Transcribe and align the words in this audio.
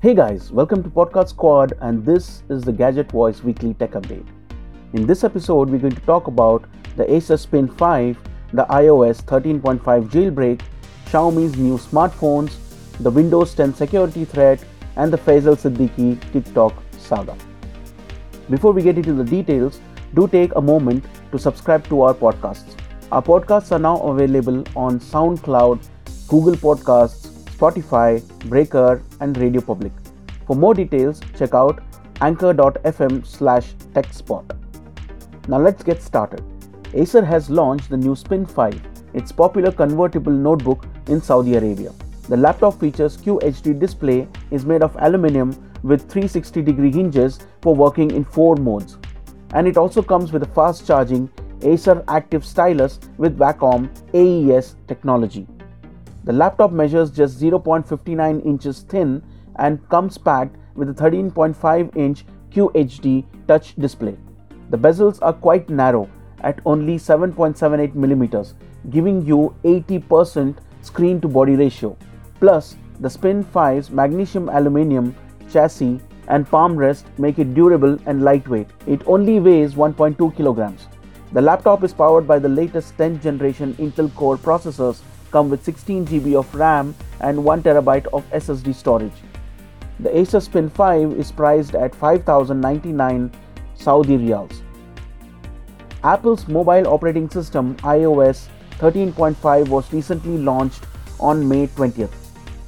Hey 0.00 0.14
guys, 0.14 0.52
welcome 0.52 0.80
to 0.84 0.88
Podcast 0.88 1.30
Squad, 1.30 1.72
and 1.80 2.06
this 2.06 2.44
is 2.48 2.62
the 2.62 2.70
Gadget 2.70 3.10
Voice 3.10 3.42
Weekly 3.42 3.74
Tech 3.74 3.94
Update. 4.00 4.28
In 4.92 5.08
this 5.08 5.24
episode, 5.24 5.68
we're 5.68 5.80
going 5.80 5.96
to 5.96 6.00
talk 6.02 6.28
about 6.28 6.66
the 6.96 7.12
Acer 7.12 7.36
Spin 7.36 7.66
5, 7.66 8.16
the 8.52 8.64
iOS 8.66 9.24
13.5 9.24 9.80
jailbreak, 10.08 10.60
Xiaomi's 11.06 11.56
new 11.56 11.76
smartphones, 11.78 12.58
the 13.00 13.10
Windows 13.10 13.56
10 13.56 13.74
security 13.74 14.24
threat, 14.24 14.64
and 14.94 15.12
the 15.12 15.18
Faisal 15.18 15.56
Siddiqui 15.56 16.32
TikTok 16.32 16.80
saga. 16.96 17.36
Before 18.50 18.70
we 18.70 18.82
get 18.82 18.98
into 18.98 19.14
the 19.14 19.24
details, 19.24 19.80
do 20.14 20.28
take 20.28 20.54
a 20.54 20.60
moment 20.60 21.04
to 21.32 21.40
subscribe 21.40 21.88
to 21.88 22.02
our 22.02 22.14
podcasts. 22.14 22.76
Our 23.10 23.20
podcasts 23.20 23.72
are 23.72 23.80
now 23.80 23.96
available 24.02 24.62
on 24.76 25.00
SoundCloud, 25.00 25.84
Google 26.28 26.54
Podcasts, 26.54 27.27
Spotify, 27.58 28.22
Breaker, 28.48 29.02
and 29.20 29.36
Radio 29.36 29.60
Public. 29.60 29.92
For 30.46 30.54
more 30.54 30.74
details, 30.74 31.20
check 31.36 31.54
out 31.54 31.82
anchor.fm 32.20 33.26
slash 33.26 33.74
techspot. 33.94 34.56
Now 35.48 35.58
let's 35.58 35.82
get 35.82 36.00
started. 36.00 36.42
Acer 36.94 37.24
has 37.24 37.50
launched 37.50 37.90
the 37.90 37.96
new 37.96 38.14
Spin 38.14 38.46
5, 38.46 38.80
its 39.14 39.32
popular 39.32 39.72
convertible 39.72 40.32
notebook 40.32 40.86
in 41.08 41.20
Saudi 41.20 41.56
Arabia. 41.56 41.92
The 42.28 42.36
laptop 42.36 42.78
features 42.78 43.16
QHD 43.16 43.78
display, 43.78 44.28
is 44.50 44.64
made 44.64 44.82
of 44.82 44.96
aluminium 45.00 45.50
with 45.82 46.02
360 46.02 46.62
degree 46.62 46.92
hinges 46.92 47.40
for 47.60 47.74
working 47.74 48.10
in 48.12 48.24
four 48.24 48.54
modes. 48.56 48.98
And 49.54 49.66
it 49.66 49.76
also 49.76 50.02
comes 50.02 50.32
with 50.32 50.42
a 50.42 50.52
fast 50.54 50.86
charging 50.86 51.30
Acer 51.62 52.04
Active 52.06 52.44
Stylus 52.44 53.00
with 53.16 53.36
Wacom 53.36 53.88
AES 54.14 54.76
technology. 54.86 55.46
The 56.28 56.34
laptop 56.34 56.72
measures 56.72 57.10
just 57.10 57.40
0.59 57.40 58.44
inches 58.44 58.80
thin 58.80 59.22
and 59.56 59.88
comes 59.88 60.18
packed 60.18 60.56
with 60.74 60.90
a 60.90 60.92
13.5 60.92 61.96
inch 61.96 62.26
QHD 62.50 63.24
touch 63.46 63.74
display. 63.76 64.14
The 64.68 64.76
bezels 64.76 65.20
are 65.22 65.32
quite 65.32 65.70
narrow 65.70 66.06
at 66.40 66.60
only 66.66 66.96
7.78 66.98 67.94
millimeters, 67.94 68.52
giving 68.90 69.24
you 69.24 69.56
80% 69.64 70.58
screen 70.82 71.18
to 71.22 71.28
body 71.28 71.56
ratio. 71.56 71.96
Plus, 72.40 72.76
the 73.00 73.08
Spin 73.08 73.42
5's 73.42 73.90
magnesium 73.90 74.50
aluminium 74.50 75.16
chassis 75.50 75.98
and 76.26 76.46
palm 76.46 76.76
rest 76.76 77.06
make 77.16 77.38
it 77.38 77.54
durable 77.54 77.98
and 78.04 78.22
lightweight. 78.22 78.68
It 78.86 79.00
only 79.06 79.40
weighs 79.40 79.76
1.2 79.76 80.36
kilograms. 80.36 80.88
The 81.32 81.40
laptop 81.40 81.84
is 81.84 81.94
powered 81.94 82.28
by 82.28 82.38
the 82.38 82.50
latest 82.50 82.98
10th 82.98 83.22
generation 83.22 83.72
Intel 83.76 84.14
Core 84.14 84.36
processors 84.36 85.00
come 85.30 85.50
with 85.50 85.64
16 85.64 86.06
GB 86.06 86.34
of 86.34 86.54
RAM 86.54 86.94
and 87.20 87.44
1 87.44 87.62
TB 87.62 88.06
of 88.12 88.30
SSD 88.30 88.74
storage. 88.74 89.12
The 90.00 90.16
Acer 90.16 90.40
Spin 90.40 90.70
5 90.70 91.12
is 91.12 91.32
priced 91.32 91.74
at 91.74 91.94
5099 91.94 93.32
Saudi 93.74 94.16
riyals. 94.16 94.62
Apple's 96.04 96.46
mobile 96.46 96.86
operating 96.86 97.28
system 97.28 97.74
iOS 97.78 98.46
13.5 98.78 99.68
was 99.68 99.92
recently 99.92 100.38
launched 100.38 100.84
on 101.18 101.48
May 101.48 101.66
20th. 101.66 102.14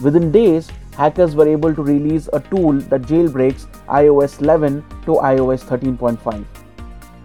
Within 0.00 0.30
days, 0.30 0.70
hackers 0.96 1.34
were 1.34 1.48
able 1.48 1.74
to 1.74 1.82
release 1.82 2.28
a 2.32 2.40
tool 2.40 2.74
that 2.92 3.02
jailbreaks 3.02 3.66
iOS 3.86 4.40
11 4.40 4.84
to 5.04 5.16
iOS 5.16 5.64
13.5. 5.64 6.44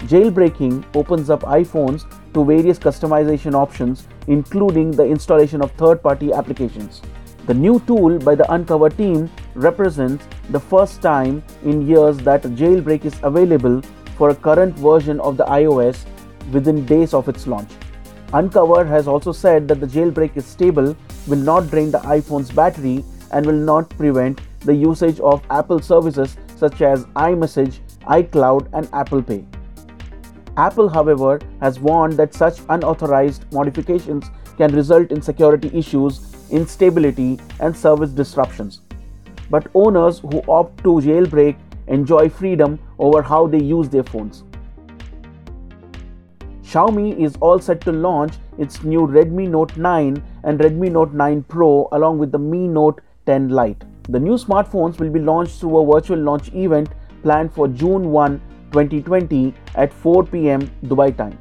Jailbreaking 0.07 0.83
opens 0.95 1.29
up 1.29 1.41
iPhones 1.41 2.05
to 2.33 2.45
various 2.45 2.79
customization 2.79 3.53
options, 3.53 4.07
including 4.27 4.91
the 4.91 5.05
installation 5.05 5.61
of 5.61 5.71
third 5.71 6.01
party 6.01 6.31
applications. 6.33 7.01
The 7.47 7.53
new 7.53 7.79
tool 7.87 8.19
by 8.19 8.35
the 8.35 8.51
Uncover 8.53 8.89
team 8.89 9.29
represents 9.55 10.25
the 10.49 10.59
first 10.59 11.01
time 11.01 11.43
in 11.63 11.87
years 11.87 12.17
that 12.19 12.45
a 12.45 12.49
jailbreak 12.49 13.03
is 13.03 13.19
available 13.23 13.81
for 14.15 14.29
a 14.29 14.35
current 14.35 14.77
version 14.77 15.19
of 15.19 15.37
the 15.37 15.45
iOS 15.45 16.05
within 16.51 16.85
days 16.85 17.13
of 17.13 17.27
its 17.27 17.47
launch. 17.47 17.71
Uncover 18.33 18.85
has 18.85 19.07
also 19.07 19.31
said 19.31 19.67
that 19.67 19.79
the 19.79 19.87
jailbreak 19.87 20.37
is 20.37 20.45
stable, 20.45 20.95
will 21.27 21.37
not 21.37 21.69
drain 21.69 21.91
the 21.91 21.99
iPhone's 21.99 22.51
battery, 22.51 23.03
and 23.31 23.45
will 23.45 23.53
not 23.53 23.89
prevent 23.97 24.39
the 24.61 24.73
usage 24.73 25.19
of 25.19 25.41
Apple 25.49 25.79
services 25.79 26.37
such 26.55 26.81
as 26.81 27.05
iMessage, 27.15 27.79
iCloud, 28.01 28.69
and 28.73 28.87
Apple 28.93 29.21
Pay. 29.21 29.43
Apple, 30.57 30.89
however, 30.89 31.39
has 31.61 31.79
warned 31.79 32.13
that 32.13 32.33
such 32.33 32.59
unauthorized 32.69 33.45
modifications 33.53 34.29
can 34.57 34.75
result 34.75 35.11
in 35.11 35.21
security 35.21 35.71
issues, 35.73 36.35
instability, 36.51 37.39
and 37.59 37.75
service 37.75 38.11
disruptions. 38.11 38.81
But 39.49 39.67
owners 39.73 40.19
who 40.19 40.41
opt 40.47 40.83
to 40.83 40.99
jailbreak 41.01 41.57
enjoy 41.87 42.29
freedom 42.29 42.79
over 42.99 43.21
how 43.21 43.47
they 43.47 43.61
use 43.61 43.89
their 43.89 44.03
phones. 44.03 44.43
Xiaomi 46.63 47.17
is 47.19 47.35
all 47.41 47.59
set 47.59 47.81
to 47.81 47.91
launch 47.91 48.33
its 48.57 48.83
new 48.83 49.01
Redmi 49.07 49.49
Note 49.49 49.75
9 49.75 50.23
and 50.43 50.59
Redmi 50.59 50.91
Note 50.91 51.13
9 51.13 51.43
Pro 51.43 51.89
along 51.91 52.17
with 52.17 52.31
the 52.31 52.39
Mi 52.39 52.67
Note 52.67 53.01
10 53.25 53.49
Lite. 53.49 53.83
The 54.09 54.19
new 54.19 54.35
smartphones 54.35 54.99
will 54.99 55.09
be 55.09 55.19
launched 55.19 55.59
through 55.59 55.79
a 55.79 55.93
virtual 55.93 56.19
launch 56.19 56.49
event 56.53 56.89
planned 57.23 57.53
for 57.53 57.67
June 57.67 58.11
1 58.11 58.41
2020 58.71 59.53
at 59.75 59.93
4 59.93 60.25
pm 60.25 60.69
Dubai 60.85 61.15
time. 61.15 61.37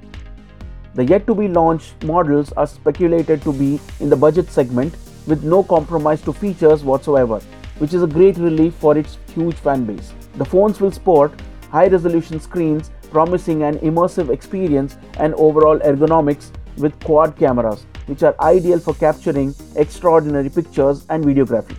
The 0.95 1.05
yet 1.05 1.27
to 1.27 1.35
be 1.35 1.49
launched 1.49 2.05
models 2.05 2.53
are 2.53 2.67
speculated 2.67 3.43
to 3.43 3.53
be 3.53 3.81
in 4.01 4.11
the 4.11 4.17
budget 4.17 4.51
segment 4.51 4.97
with 5.27 5.45
no 5.45 5.63
compromise 5.63 6.23
to 6.23 6.33
features 6.33 6.83
whatsoever, 6.83 7.41
which 7.79 7.95
is 7.95 8.03
a 8.03 8.07
great 8.07 8.37
relief 8.37 8.75
for 8.75 8.97
its 8.99 9.19
huge 9.35 9.55
fan 9.55 9.85
base. 9.85 10.13
The 10.37 10.45
phones 10.45 10.81
will 10.81 10.91
sport 10.91 11.33
high 11.71 11.87
resolution 11.87 12.41
screens 12.41 12.91
promising 13.11 13.63
an 13.63 13.79
immersive 13.79 14.31
experience 14.31 14.97
and 15.19 15.35
overall 15.35 15.79
ergonomics 15.81 16.51
with 16.77 16.99
quad 17.01 17.37
cameras, 17.37 17.87
which 18.07 18.23
are 18.23 18.35
ideal 18.41 18.79
for 18.79 18.95
capturing 18.95 19.55
extraordinary 19.77 20.49
pictures 20.49 21.07
and 21.09 21.25
videography. 21.25 21.77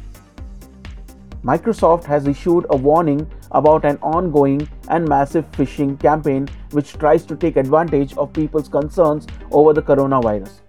Microsoft 1.43 2.03
has 2.05 2.27
issued 2.27 2.65
a 2.69 2.77
warning 2.77 3.29
about 3.51 3.85
an 3.85 3.97
ongoing 4.01 4.67
and 4.89 5.07
massive 5.07 5.49
phishing 5.51 5.99
campaign 5.99 6.47
which 6.71 6.93
tries 6.93 7.25
to 7.25 7.35
take 7.35 7.57
advantage 7.57 8.15
of 8.17 8.33
people's 8.33 8.69
concerns 8.69 9.27
over 9.51 9.73
the 9.73 9.81
coronavirus. 9.81 10.61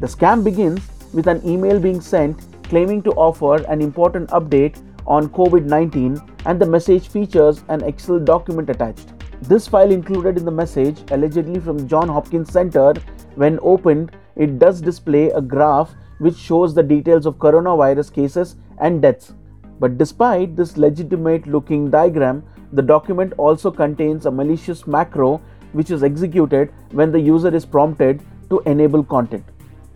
The 0.00 0.06
scam 0.06 0.44
begins 0.44 0.88
with 1.12 1.26
an 1.26 1.46
email 1.46 1.80
being 1.80 2.00
sent 2.00 2.40
claiming 2.68 3.02
to 3.02 3.10
offer 3.12 3.64
an 3.64 3.80
important 3.80 4.28
update 4.30 4.76
on 5.06 5.28
COVID 5.30 5.64
19, 5.64 6.20
and 6.44 6.60
the 6.60 6.66
message 6.66 7.08
features 7.08 7.64
an 7.68 7.82
Excel 7.82 8.18
document 8.18 8.68
attached. 8.68 9.12
This 9.42 9.66
file 9.66 9.90
included 9.90 10.36
in 10.36 10.44
the 10.44 10.50
message, 10.50 11.02
allegedly 11.10 11.60
from 11.60 11.88
John 11.88 12.08
Hopkins 12.08 12.52
Center, 12.52 12.92
when 13.36 13.58
opened, 13.62 14.12
it 14.36 14.58
does 14.58 14.80
display 14.80 15.30
a 15.30 15.40
graph 15.40 15.94
which 16.18 16.36
shows 16.36 16.74
the 16.74 16.82
details 16.82 17.24
of 17.24 17.36
coronavirus 17.36 18.12
cases 18.12 18.56
and 18.78 19.00
deaths. 19.00 19.32
But 19.80 19.98
despite 19.98 20.56
this 20.56 20.76
legitimate 20.76 21.46
looking 21.46 21.90
diagram, 21.90 22.42
the 22.72 22.82
document 22.82 23.32
also 23.36 23.70
contains 23.70 24.26
a 24.26 24.30
malicious 24.30 24.86
macro 24.86 25.40
which 25.72 25.90
is 25.90 26.02
executed 26.02 26.72
when 26.92 27.12
the 27.12 27.20
user 27.20 27.54
is 27.54 27.64
prompted 27.64 28.22
to 28.50 28.60
enable 28.66 29.04
content. 29.04 29.44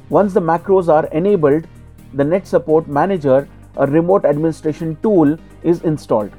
Once 0.09 0.34
the 0.34 0.41
macros 0.41 0.88
are 0.88 1.06
enabled, 1.06 1.66
the 2.15 2.25
Net 2.25 2.47
Support 2.47 2.87
Manager, 2.88 3.48
a 3.76 3.87
remote 3.87 4.25
administration 4.25 4.97
tool, 5.03 5.37
is 5.62 5.81
installed. 5.82 6.31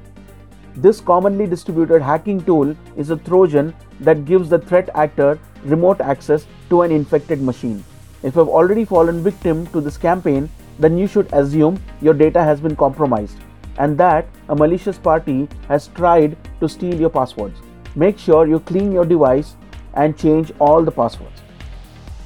This 0.75 1.02
commonly 1.02 1.48
distributed 1.48 2.02
hacking 2.02 2.44
tool 2.44 2.75
is 2.96 3.10
a 3.10 3.18
Trojan 3.18 3.75
that 4.00 4.25
gives 4.25 4.50
the 4.50 4.60
threat 4.60 4.90
actor 4.96 5.40
remote 5.66 6.02
access 6.02 6.46
to 6.70 6.81
an 6.81 6.92
infected 6.92 7.42
machine. 7.42 7.84
If 8.24 8.36
you 8.36 8.40
have 8.40 8.50
already 8.50 8.86
fallen 8.86 9.24
victim 9.24 9.68
to 9.68 9.81
this 9.81 9.98
campaign, 9.98 10.50
then 10.80 10.98
you 10.98 11.08
should 11.08 11.31
assume 11.34 11.81
your 12.02 12.14
data 12.14 12.44
has 12.44 12.60
been 12.60 12.75
compromised 12.75 13.38
and 13.78 13.98
that 13.98 14.28
a 14.50 14.56
malicious 14.56 14.98
party 14.98 15.48
has 15.68 15.88
tried 15.90 16.38
to 16.60 16.70
steal 16.70 17.00
your 17.00 17.10
passwords. 17.10 17.60
Make 17.96 18.18
sure 18.18 18.48
you 18.48 18.60
clean 18.60 18.92
your 18.92 19.06
device 19.06 19.56
and 19.96 20.18
change 20.18 20.52
all 20.60 20.84
the 20.84 20.92
passwords. 20.92 21.42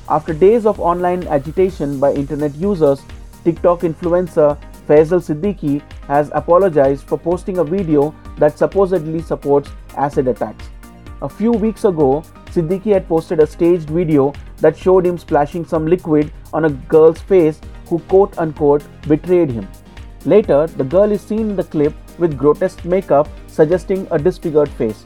After 0.09 0.33
days 0.33 0.65
of 0.65 0.79
online 0.79 1.27
agitation 1.27 1.99
by 1.99 2.13
internet 2.13 2.55
users, 2.55 3.01
TikTok 3.43 3.81
influencer 3.81 4.57
Faisal 4.87 5.19
Siddiqui 5.19 5.81
has 6.07 6.31
apologized 6.33 7.05
for 7.05 7.17
posting 7.17 7.57
a 7.57 7.63
video 7.63 8.15
that 8.37 8.57
supposedly 8.57 9.21
supports 9.21 9.69
acid 9.97 10.27
attacks. 10.29 10.69
A 11.21 11.27
few 11.27 11.51
weeks 11.51 11.83
ago, 11.83 12.23
Siddiqui 12.51 12.93
had 12.93 13.07
posted 13.07 13.39
a 13.39 13.47
staged 13.47 13.89
video 13.89 14.33
that 14.59 14.77
showed 14.77 15.05
him 15.05 15.17
splashing 15.17 15.65
some 15.65 15.85
liquid 15.85 16.31
on 16.53 16.65
a 16.65 16.69
girl's 16.69 17.19
face 17.19 17.59
who 17.87 17.99
quote 17.99 18.37
unquote 18.37 18.83
betrayed 19.07 19.51
him. 19.51 19.67
Later, 20.25 20.67
the 20.67 20.83
girl 20.83 21.11
is 21.11 21.21
seen 21.21 21.51
in 21.51 21.55
the 21.55 21.63
clip 21.63 21.93
with 22.19 22.37
grotesque 22.37 22.83
makeup 22.85 23.27
suggesting 23.47 24.07
a 24.11 24.19
disfigured 24.19 24.69
face. 24.69 25.05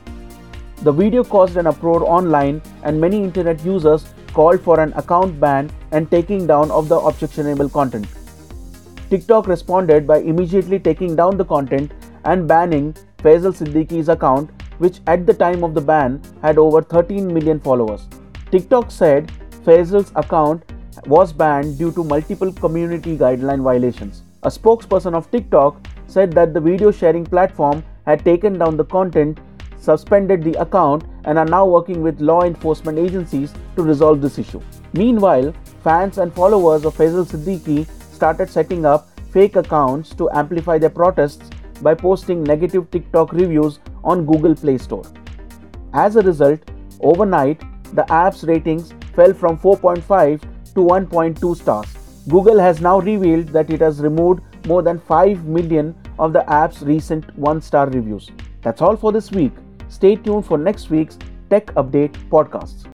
The 0.83 0.91
video 0.91 1.23
caused 1.23 1.57
an 1.57 1.67
uproar 1.67 2.03
online, 2.03 2.61
and 2.83 2.99
many 2.99 3.23
internet 3.23 3.63
users 3.63 4.13
called 4.33 4.61
for 4.61 4.79
an 4.79 4.93
account 4.93 5.39
ban 5.39 5.69
and 5.91 6.09
taking 6.09 6.47
down 6.47 6.71
of 6.71 6.89
the 6.89 6.97
objectionable 6.97 7.69
content. 7.69 8.07
TikTok 9.09 9.47
responded 9.47 10.07
by 10.07 10.19
immediately 10.19 10.79
taking 10.79 11.15
down 11.15 11.37
the 11.37 11.45
content 11.45 11.91
and 12.23 12.47
banning 12.47 12.95
Faisal 13.19 13.53
Siddiqui's 13.53 14.09
account, 14.09 14.49
which 14.79 15.01
at 15.05 15.27
the 15.27 15.33
time 15.33 15.63
of 15.63 15.73
the 15.75 15.81
ban 15.81 16.21
had 16.41 16.57
over 16.57 16.81
13 16.81 17.31
million 17.31 17.59
followers. 17.59 18.07
TikTok 18.51 18.89
said 18.89 19.31
Faisal's 19.65 20.11
account 20.15 20.63
was 21.05 21.33
banned 21.33 21.77
due 21.77 21.91
to 21.91 22.03
multiple 22.03 22.51
community 22.51 23.17
guideline 23.17 23.63
violations. 23.63 24.23
A 24.43 24.49
spokesperson 24.49 25.13
of 25.13 25.29
TikTok 25.31 25.85
said 26.07 26.31
that 26.33 26.53
the 26.53 26.59
video 26.59 26.91
sharing 26.91 27.25
platform 27.25 27.83
had 28.05 28.25
taken 28.25 28.57
down 28.57 28.77
the 28.77 28.85
content, 28.85 29.39
suspended 29.79 30.43
the 30.43 30.59
account, 30.59 31.03
and 31.25 31.37
are 31.37 31.45
now 31.45 31.65
working 31.65 32.01
with 32.01 32.19
law 32.19 32.43
enforcement 32.43 32.97
agencies 32.97 33.53
to 33.75 33.83
resolve 33.83 34.21
this 34.21 34.37
issue. 34.37 34.61
Meanwhile, 34.93 35.53
fans 35.83 36.17
and 36.17 36.33
followers 36.33 36.85
of 36.85 36.95
Faisal 36.95 37.25
Siddiqui 37.25 37.87
started 38.13 38.49
setting 38.49 38.85
up 38.85 39.09
fake 39.31 39.55
accounts 39.55 40.13
to 40.15 40.29
amplify 40.31 40.77
their 40.77 40.89
protests 40.89 41.49
by 41.81 41.93
posting 41.93 42.43
negative 42.43 42.91
TikTok 42.91 43.31
reviews 43.33 43.79
on 44.03 44.25
Google 44.25 44.55
Play 44.55 44.77
Store. 44.77 45.05
As 45.93 46.15
a 46.15 46.21
result, 46.21 46.59
overnight, 46.99 47.61
the 47.95 48.11
app's 48.11 48.43
ratings 48.43 48.93
fell 49.15 49.33
from 49.33 49.57
4.5 49.57 50.41
to 50.73 50.81
1.2 50.81 51.55
stars. 51.55 51.87
Google 52.29 52.59
has 52.59 52.81
now 52.81 52.99
revealed 52.99 53.47
that 53.49 53.69
it 53.69 53.81
has 53.81 53.99
removed 53.99 54.41
more 54.67 54.81
than 54.81 54.99
5 54.99 55.45
million 55.45 55.95
of 56.19 56.33
the 56.33 56.47
app's 56.49 56.81
recent 56.81 57.35
1 57.37 57.61
star 57.61 57.89
reviews. 57.89 58.29
That's 58.61 58.81
all 58.81 58.95
for 58.95 59.11
this 59.11 59.31
week. 59.31 59.53
Stay 59.89 60.15
tuned 60.15 60.45
for 60.45 60.57
next 60.57 60.89
week's 60.89 61.17
Tech 61.49 61.65
Update 61.73 62.13
podcasts. 62.29 62.85